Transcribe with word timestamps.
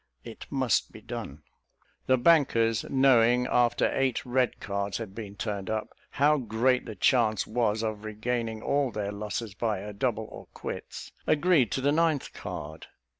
It 0.23 0.47
must 0.49 0.91
be 0.91 0.99
done." 1.01 1.43
The 2.07 2.17
bankers 2.17 2.83
knowing, 2.89 3.45
after 3.45 3.87
eight 3.95 4.25
red 4.25 4.59
cards 4.59 4.97
had 4.97 5.13
been 5.13 5.35
turned 5.35 5.69
up, 5.69 5.89
how 6.09 6.37
great 6.37 6.87
the 6.87 6.95
chance 6.95 7.45
was 7.45 7.83
of 7.83 8.03
regaining 8.03 8.63
all 8.63 8.89
their 8.91 9.11
losses 9.11 9.53
by 9.53 9.77
a 9.77 9.93
double 9.93 10.25
or 10.31 10.47
quits, 10.55 11.11
agreed 11.27 11.71
to 11.73 11.81
the 11.81 11.91
ninth 11.91 12.33
card. 12.33 12.87